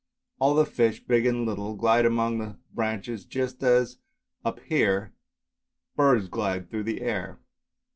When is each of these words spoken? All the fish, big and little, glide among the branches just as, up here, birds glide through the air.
All 0.39 0.55
the 0.55 0.65
fish, 0.65 0.99
big 1.05 1.27
and 1.27 1.45
little, 1.45 1.75
glide 1.75 2.07
among 2.07 2.39
the 2.39 2.57
branches 2.73 3.23
just 3.23 3.61
as, 3.61 3.99
up 4.43 4.59
here, 4.61 5.13
birds 5.95 6.27
glide 6.27 6.71
through 6.71 6.85
the 6.85 7.01
air. 7.01 7.39